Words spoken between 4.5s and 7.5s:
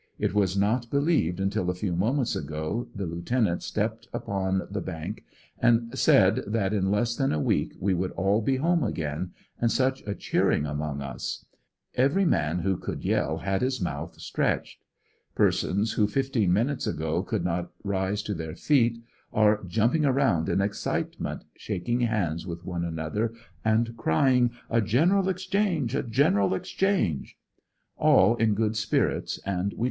the ANDEBSONVILLE DIABY. 17 bank and said that i\i less than a